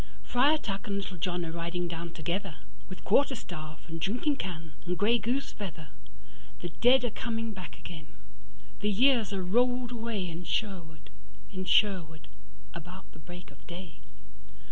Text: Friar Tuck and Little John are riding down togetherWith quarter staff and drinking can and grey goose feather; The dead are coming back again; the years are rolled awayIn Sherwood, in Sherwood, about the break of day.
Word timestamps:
Friar 0.23 0.57
Tuck 0.57 0.87
and 0.87 0.95
Little 0.95 1.17
John 1.17 1.45
are 1.45 1.51
riding 1.51 1.87
down 1.87 2.09
togetherWith 2.09 3.03
quarter 3.03 3.35
staff 3.35 3.87
and 3.87 4.01
drinking 4.01 4.37
can 4.37 4.73
and 4.83 4.97
grey 4.97 5.19
goose 5.19 5.51
feather; 5.51 5.89
The 6.61 6.69
dead 6.69 7.05
are 7.05 7.11
coming 7.11 7.53
back 7.53 7.77
again; 7.77 8.07
the 8.79 8.89
years 8.89 9.31
are 9.31 9.43
rolled 9.43 9.91
awayIn 9.91 10.43
Sherwood, 10.47 11.11
in 11.51 11.65
Sherwood, 11.65 12.27
about 12.73 13.11
the 13.11 13.19
break 13.19 13.51
of 13.51 13.67
day. 13.67 13.99